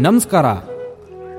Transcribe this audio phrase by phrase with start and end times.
[0.00, 0.44] ನಮಸ್ಕಾರ.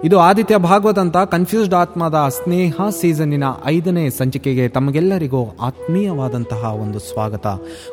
[0.03, 7.47] ಇದು ಆದಿತ್ಯ ಭಾಗವತ್ ಅಂತ ಕನ್ಫ್ಯೂಸ್ಡ್ ಆತ್ಮದ ಸ್ನೇಹ ಸೀಸನ್ನಿನ ಐದನೇ ಸಂಚಿಕೆಗೆ ತಮಗೆಲ್ಲರಿಗೂ ಆತ್ಮೀಯವಾದಂತಹ ಒಂದು ಸ್ವಾಗತ.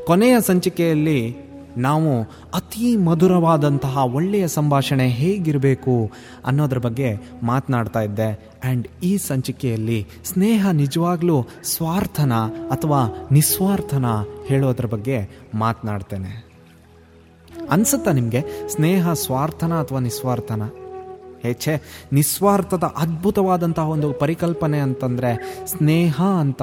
[0.07, 1.37] ಕೊನೆಯ ಸಂಚಿಕೆಯಲ್ಲಿ
[1.77, 2.23] ನಾವು
[2.55, 6.11] ಅತಿ ಮಧುರವಾದಂತಹ ಒಳ್ಳೆಯ ಸಂಭಾಷಣೆ ಹೇಗಿರಬೇಕು
[6.47, 8.51] ಅನ್ನೋದ್ರ ಬಗ್ಗೆ ಮಾತನಾಡ್ತಾ ಇದ್ದೆ.
[8.65, 12.33] ಆ್ಯಂಡ್ ಈ ಸಂಚಿಕೆಯಲ್ಲಿ ಸ್ನೇಹ ನಿಜವಾಗ್ಲೂ ಸ್ವಾರ್ಥನ
[12.71, 14.05] ಅಥವಾ ನಿಸ್ವಾರ್ಥನ
[14.47, 16.48] ಹೇಳೋದ್ರ ಬಗ್ಗೆ ಮಾತನಾಡ್ತೇನೆ.
[17.71, 18.45] ಅನ್ಸುತ್ತಾ ನಿಮಗೆ?
[18.69, 20.63] ಸ್ನೇಹ, ಸ್ವಾರ್ಥನ ಅಥವಾ ನಿಸ್ವಾರ್ಥನ?
[21.43, 26.63] ಹೆಚ್ಚೆ ನಿಸ್ವಾರ್ಥದ ಅದ್ಭುತವಾದಂತಹ ಒಂದು ಪರಿಕಲ್ಪನೆ ಅಂತಂದರೆ ಸ್ನೇಹ ಅಂತ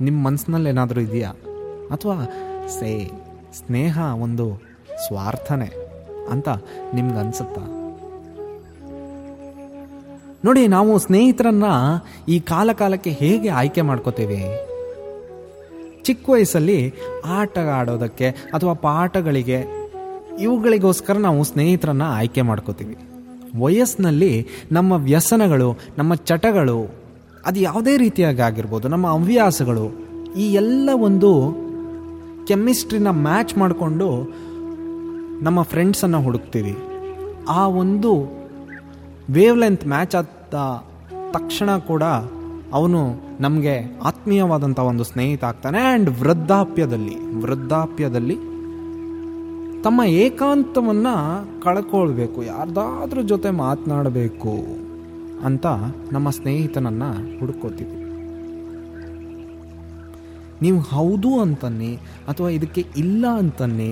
[0.00, 1.30] ನಿಮ್ಮ ಮನಸ್ಸಿನಲ್ಲಿ ಏನಾದರೂ ಇದೆಯಾ?
[1.90, 2.24] ಅಥವಾ
[2.68, 3.10] ಸೇ,
[3.58, 4.62] ಸ್ನೇಹ ಒಂದು
[5.06, 5.70] ಸ್ವಾರ್ಥನೆ
[6.30, 6.48] ಅಂತ
[6.94, 7.78] ನಿಮ್ಗೆ ಅನ್ಸುತ್ತಾ?
[10.44, 11.64] ನೋಡಿ, ನಾವು ಸ್ನೇಹಿತರನ್ನ
[12.28, 14.44] ಈ ಕಾಲ ಕಾಲಕ್ಕೆ ಹೇಗೆ ಆಯ್ಕೆ ಮಾಡ್ಕೋತೀವಿ?
[16.02, 19.81] ಚಿಕ್ಕ ವಯಸ್ಸಲ್ಲಿ ಆಟ ಆಡೋದಕ್ಕೆ ಅಥವಾ ಪಾಠಗಳಿಗೆ
[20.40, 22.96] ಇವುಗಳಿಗೋಸ್ಕರ ನಾವು ಸ್ನೇಹಿತರನ್ನ ಆಯ್ಕೆ ಮಾಡ್ಕೋತೀವಿ.
[23.60, 26.94] ವಯಸ್ಸಿನಲ್ಲಿ ನಮ್ಮ ವ್ಯಸನಗಳು, ನಮ್ಮ ಚಟಗಳು,
[27.46, 31.62] ಅದು ಯಾವುದೇ ರೀತಿಯಾಗಿ ಆಗಿರ್ಬೋದು, ನಮ್ಮ ಹವ್ಯಾಸಗಳು, ಈ ಎಲ್ಲ ಒಂದು
[32.46, 34.32] ಕೆಮಿಸ್ಟ್ರಿನ ಮ್ಯಾಚ್ ಮಾಡಿಕೊಂಡು
[35.42, 36.76] ನಮ್ಮ ಫ್ರೆಂಡ್ಸನ್ನು ಹುಡುಕ್ತೀವಿ.
[37.48, 38.42] ಆ ಒಂದು
[39.30, 40.24] ವೇವ್ ಲೆಂತ್ ಮ್ಯಾಚ್ ಆದ
[41.30, 42.02] ತಕ್ಷಣ ಕೂಡ
[42.72, 45.78] ಅವನು ನಮಗೆ ಆತ್ಮೀಯವಾದಂಥ ಒಂದು ಸ್ನೇಹಿತ ಆಗ್ತಾನೆ.
[45.78, 48.51] ಆ್ಯಂಡ್ ವೃದ್ಧಾಪ್ಯದಲ್ಲಿ ವೃದ್ಧಾಪ್ಯದಲ್ಲಿ
[49.84, 51.14] ತಮ್ಮ ಏಕಾಂತವನ್ನು
[51.62, 54.54] ಕಳ್ಕೊಳ್ಬೇಕು, ಯಾರ್ದಾದ್ರ ಜೊತೆ ಮಾತನಾಡಬೇಕು
[55.44, 55.66] ಅಂತ
[56.12, 57.98] ನಮ್ಮ ಸ್ನೇಹಿತನನ್ನು ಹುಡ್ಕೋತೀವಿ.
[60.62, 61.92] ನೀವು ಹೌದು ಅಂತನ್ನಿ
[62.28, 63.90] ಅಥವಾ ಇದಕ್ಕೆ ಇಲ್ಲ ಅಂತನ್ನಿ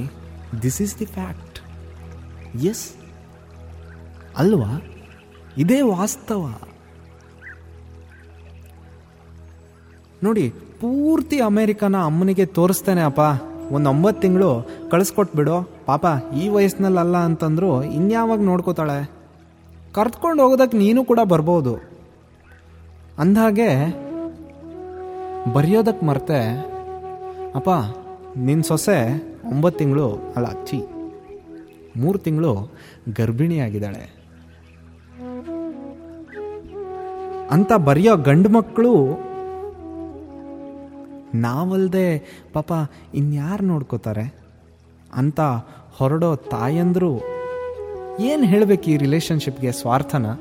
[0.62, 1.58] this is the fact
[2.70, 2.86] S
[4.36, 4.72] ಅಲ್ವಾ?
[5.58, 6.42] ಇದೇ ವಾಸ್ತವ.
[10.22, 13.49] ನೋಡಿ, ಪೂರ್ತಿ ಅಮೇರಿಕನ ಅಮ್ಮನಿಗೆ ತೋರಿಸ್ತೇನೆ ಅಪ್ಪ.
[13.72, 14.50] ಒಂದು ಒಂಬತ್ತು ತಿಂಗಳು
[14.90, 18.98] ಕಳಿಸ್ಕೊಟ್ಬಿಡು ಪಾಪ ಈ ವಯಸ್ಸಿನಲ್ಲಲ್ಲ ಅಂತಂದ್ರು ಇನ್ಯಾವಾಗ ನೋಡ್ಕೋತಾಳೆ?
[19.92, 21.74] ಕರ್ತ್ಕೊಂಡು ಹೋಗೋದಕ್ಕೆ ನೀನು ಕೂಡ ಬರ್ಬೋದು.
[23.18, 23.70] ಅಂದಹಾಗೆ
[25.52, 26.40] ಬರೆಯೋದಕ್ಕೆ ಮರ್ತೆ,
[27.54, 27.70] ಅಪ್ಪ
[28.36, 28.98] ನಿನ್ನ ಸೊಸೆ
[29.50, 30.06] ಒಂಬತ್ತು ತಿಂಗಳು,
[30.36, 30.80] ಅಲ್ಲ ಅಚ್ಚಿ
[31.96, 32.52] ಮೂರು ತಿಂಗಳು
[33.16, 34.04] ಗರ್ಭಿಣಿಯಾಗಿದ್ದಾಳೆ.
[37.50, 38.92] ಅಂತ ಬರೆಯೋ ಗಂಡು ಮಕ್ಕಳು
[41.34, 42.18] ನಾವಲ್ದೆ
[42.52, 42.72] ಪಾಪ
[43.14, 44.34] ಇನ್ಯಾರು ನೋಡ್ಕೋತಾರೆ?
[45.14, 45.40] ಅಂತ
[45.92, 47.20] ಹೊರಡೋ ತಾಯಂದರು
[48.20, 50.34] ಏನು ಹೇಳಬೇಕು ಈ ರಿಲೇಶನ್ಶಿಪ್ಗೆ ಸ್ವಾರ್ಥನ?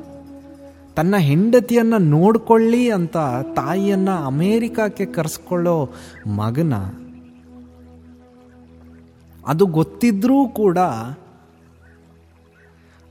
[0.95, 3.17] ತನ್ನ ಹೆಂಡತಿಯನ್ನು ನೋಡ್ಕೊಳ್ಳಿ ಅಂತ
[3.55, 5.89] ತಾಯಿಯನ್ನು ಅಮೇರಿಕಾಕ್ಕೆ ಕರೆಸ್ಕೊಳ್ಳೋ
[6.27, 6.73] ಮಗನ?
[9.47, 10.77] ಅದು ಗೊತ್ತಿದ್ರೂ ಕೂಡ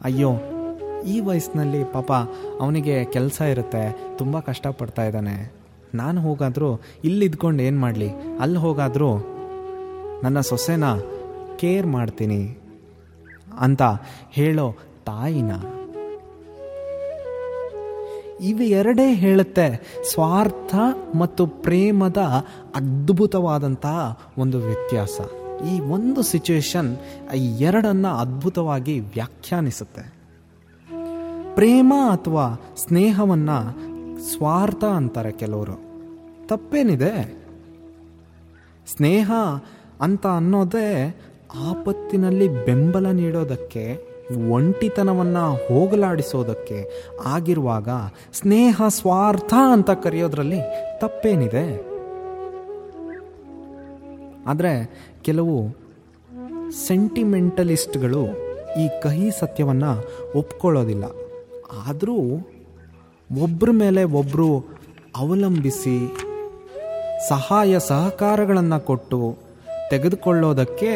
[0.04, 0.30] ಅಯ್ಯೋ,
[1.06, 2.12] ಈ ವಯಸ್ಸಿನಲ್ಲಿ ಪಾಪ
[2.60, 5.57] ಅವನಿಗೆ ಕೆಲಸ ಇರುತ್ತೆ, ತುಂಬ ಕಷ್ಟಪಡ್ತಾ ಇದ್ದಾನೆ.
[5.94, 8.10] ನಾನು ಹೋಗಾದರೂ ಇಲ್ಲಿ ಇದ್ಕೊಂಡು ಏನು ಮಾಡಲಿ?
[8.40, 9.16] ಅಲ್ಲಿ ಹೋಗಾದರೂ
[10.22, 10.84] ನನ್ನ ಸೊಸೆನ
[11.56, 12.58] ಕೇರ್ ಮಾಡ್ತೀನಿ
[13.58, 13.82] ಅಂತ
[14.30, 15.52] ಹೇಳೋ ತಾಯಿನ.
[18.40, 20.74] ಇವು ಎರಡೇ ಹೇಳುತ್ತೆ ಸ್ವಾರ್ಥ
[21.18, 22.16] ಮತ್ತು ಪ್ರೇಮದ
[22.74, 25.20] ಅದ್ಭುತವಾದಂತಹ ಒಂದು ವ್ಯತ್ಯಾಸ.
[25.74, 26.96] ಈ ಒಂದು ಸಿಚುವೇಶನ್
[27.34, 30.18] ಈ ಎರಡನ್ನ ಅದ್ಭುತವಾಗಿ ವ್ಯಾಖ್ಯಾನಿಸುತ್ತೆ.
[31.54, 33.50] ಪ್ರೇಮ ಅಥವಾ ಸ್ನೇಹವನ್ನ
[34.18, 35.72] ಸ್ವಾರ್ಥ ಅಂತಾರೆ ಕೆಲವರು.
[36.46, 37.42] ತಪ್ಪೇನಿದೆ?
[38.96, 39.32] ಸ್ನೇಹ
[40.00, 41.16] ಅಂತ ಅನ್ನೋದೇ
[41.54, 44.08] ಆಪತ್ತಿನಲ್ಲಿ ಬೆಂಬಲ ನೀಡೋದಕ್ಕೆ,
[44.50, 47.88] ಒಂಟಿತನವನ್ನು ಹೋಗಲಾಡಿಸೋದಕ್ಕೆ ಆಗಿರುವಾಗ
[48.32, 50.60] ಸ್ನೇಹ ಸ್ವಾರ್ಥ ಅಂತ ಕರೆಯೋದ್ರಲ್ಲಿ
[50.98, 51.88] ತಪ್ಪೇನಿದೆ?
[54.46, 55.76] ಆದರೆ ಕೆಲವು
[56.86, 58.26] ಸೆಂಟಿಮೆಂಟಲಿಸ್ಟ್ಗಳು
[58.80, 60.04] ಈ ಕಹಿ ಸತ್ಯವನ್ನು
[60.38, 61.04] ಒಪ್ಕೊಳ್ಳೋದಿಲ್ಲ.
[61.86, 62.16] ಆದರೂ
[63.36, 64.64] ಒಬ್ಬರ ಮೇಲೆ ಒಬ್ಬರು
[65.16, 66.14] ಅವಲಂಬಿಸಿ
[67.28, 69.36] ಸಹಾಯ ಸಹಕಾರಗಳನ್ನು ಕೊಟ್ಟು
[69.90, 70.92] ತೆಗೆದುಕೊಳ್ಳೋದಕ್ಕೆ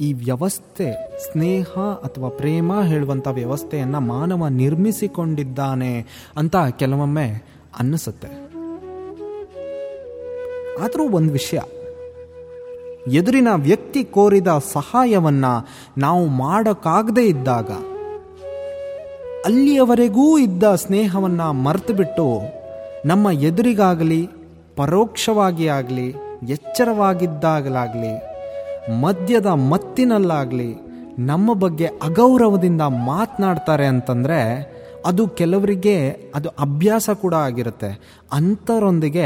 [0.00, 6.06] ಈ ವ್ಯವಸ್ಥೆ, ಸ್ನೇಹ ಅಥವಾ ಪ್ರೇಮ ಹೇಳುವಂಥ ವ್ಯವಸ್ಥೆಯನ್ನು ಮಾನವ ನಿರ್ಮಿಸಿಕೊಂಡಿದ್ದಾನೆ
[6.36, 7.44] ಅಂತ ಕೆಲವೊಮ್ಮೆ
[7.78, 8.30] ಅನ್ನಿಸುತ್ತೆ.
[10.84, 11.60] ಆದರೂ ಒಂದು ವಿಷಯ,
[13.12, 15.68] ಎದುರಿನ ವ್ಯಕ್ತಿ ಕೋರಿದ ಸಹಾಯವನ್ನು
[15.98, 17.70] ನಾವು ಮಾಡೋಕ್ಕಾಗದೇ ಇದ್ದಾಗ
[19.44, 22.40] ಅಲ್ಲಿಯವರೆಗೂ ಇದ್ದ ಸ್ನೇಹವನ್ನು ಮರೆತುಬಿಟ್ಟು
[23.04, 24.28] ನಮ್ಮ ಎದುರಿಗಾಗಲಿ,
[24.76, 26.14] ಪರೋಕ್ಷವಾಗಿ ಆಗಲಿ,
[26.48, 28.12] ಎಚ್ಚರವಾಗಿದ್ದಾಗಲಾಗಲಿ,
[29.00, 30.74] ಮದ್ಯದ ಮತ್ತಿನಲ್ಲಾಗಲಿ
[31.18, 34.40] ನಮ್ಮ ಬಗ್ಗೆ ಅಗೌರವದಿಂದ ಮಾತನಾಡ್ತಾರೆ ಅಂತಂದರೆ
[35.06, 38.20] ಅದು ಕೆಲವರಿಗೆ ಅದು ಅಭ್ಯಾಸ ಕೂಡ ಆಗಿರುತ್ತೆ.
[38.32, 39.24] ಅಂಥವರೊಂದಿಗೆ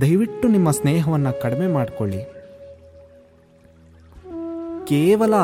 [0.00, 2.34] ದಯವಿಟ್ಟು ನಿಮ್ಮ ಸ್ನೇಹವನ್ನು ಕಡಿಮೆ ಮಾಡಿಕೊಳ್ಳಿ.
[4.86, 5.34] ಕೇವಲ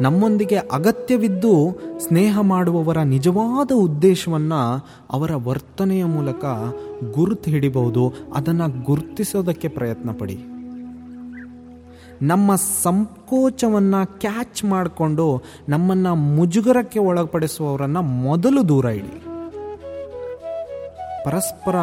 [0.00, 6.44] ನಮ್ಮೊಂದಿಗೆ ಅಗತ್ಯವಿದ್ದು ಸ್ನೇಹ ಮಾಡುವವರ ನಿಜವಾದ ಉದ್ದೇಶವನ್ನು ಅವರ ವರ್ತನೆಯ ಮೂಲಕ
[7.12, 8.14] ಗುರುತು ಹಿಡಿಬಹುದು.
[8.34, 10.44] ಅದನ್ನು ಗುರುತಿಸೋದಕ್ಕೆ ಪ್ರಯತ್ನ ಪಡಿ
[12.22, 19.24] ನಮ್ಮ ಸಂಕೋಚವನ್ನು ಕ್ಯಾಚ್ ಮಾಡಿಕೊಂಡು ನಮ್ಮನ್ನು ಮುಜುಗರಕ್ಕೆ ಒಳಪಡಿಸುವವರನ್ನು ಮೊದಲು ದೂರ ಇಡಿ.
[21.24, 21.76] ಪರಸ್ಪರ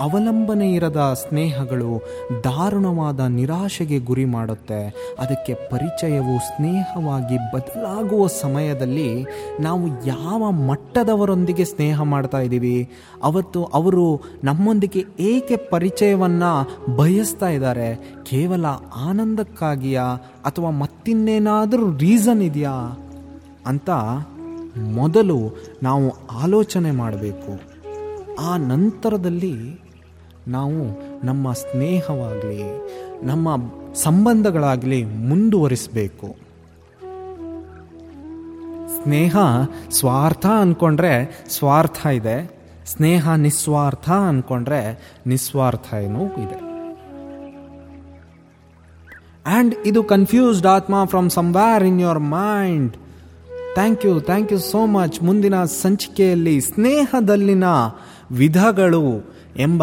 [0.00, 2.02] ಅವಲಂಬನೆ ಇರದ ಸ್ನೇಹಗಳು
[2.44, 5.14] ದಾರುಣವಾದ ನಿರಾಶೆಗೆ ಗುರಿ ಮಾಡುತ್ತೆ.
[5.18, 9.24] ಅದಕ್ಕೆ ಪರಿಚಯವು ಸ್ನೇಹವಾಗಿ ಬದಲಾಗುವ ಸಮಯದಲ್ಲಿ
[9.60, 12.90] ನಾವು ಯಾವ ಮಟ್ಟದವರೊಂದಿಗೆ ಸ್ನೇಹ ಮಾಡ್ತಾ ಇದ್ದೀವಿ?
[13.22, 17.96] ಅವತ್ತು ಅವರು ನಮ್ಮೊಂದಿಗೆ ಏಕೆ ಪರಿಚಯವನ್ನು ಬಯಸ್ತಾ ಇದ್ದಾರೆ?
[18.24, 18.66] ಕೇವಲ
[18.96, 20.02] ಆನಂದಕ್ಕಾಗಿಯಾ
[20.44, 22.98] ಅಥವಾ ಮತ್ತಿನ್ನೇನಾದರೂ ರೀಸನ್ ಇದೆಯಾ?
[23.66, 23.90] ಅಂತ
[24.94, 25.38] ಮೊದಲು
[25.82, 27.76] ನಾವು ಆಲೋಚನೆ ಮಾಡಬೇಕು.
[28.42, 29.85] ಆ ನಂತರದಲ್ಲಿ
[30.48, 30.82] ನಾವು
[31.26, 32.62] ನಮ್ಮ ಸ್ನೇಹವಾಗಲಿ,
[33.26, 33.48] ನಮ್ಮ
[33.94, 36.28] ಸಂಬಂಧಗಳಾಗಲಿ ಮುಂದುವರಿಸಬೇಕು.
[39.02, 39.36] ಸ್ನೇಹ
[39.90, 42.50] ಸ್ವಾರ್ಥ ಅಂದ್ಕೊಂಡ್ರೆ ಸ್ವಾರ್ಥ ಇದೆ,
[42.86, 44.80] ಸ್ನೇಹ ನಿಸ್ವಾರ್ಥ ಅಂದ್ಕೊಂಡ್ರೆ
[45.26, 46.58] ನಿಸ್ವಾರ್ಥ ಏನೂ ಇದೆ.
[49.46, 52.94] ಆ್ಯಂಡ್ ಇದು ಕನ್ಫ್ಯೂಸ್ಡ್ ಆತ್ಮ from somewhere in your mind
[53.74, 57.64] thank you thank you so much ಮುಂದಿನ ಸಂಚಿಕೆಯಲ್ಲಿ ಸ್ನೇಹದಲ್ಲಿನ
[58.30, 59.82] ವಿಧಗಳು ಎಂಬ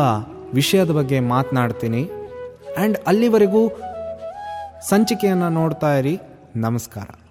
[0.54, 2.10] ವಿಷಯದ ಬಗ್ಗೆ ಮಾತನಾಡ್ತೀನಿ.
[2.78, 3.70] ಆ್ಯಂಡ್ ಅಲ್ಲಿವರೆಗೂ
[4.90, 6.20] ಸಂಚಿಕೆಯನ್ನು ನೋಡ್ತಾ ಇರಿ.
[6.56, 7.23] ನಮಸ್ಕಾರ.